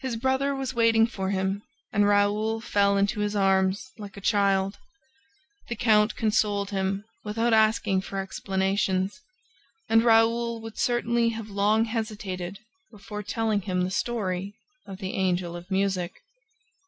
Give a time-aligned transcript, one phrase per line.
[0.00, 1.62] His brother was waiting for him
[1.92, 4.76] and Raoul fell into his arms, like a child.
[5.68, 9.20] The count consoled him, without asking for explanations;
[9.88, 12.58] and Raoul would certainly have long hesitated
[12.90, 16.14] before telling him the story of the Angel of Music.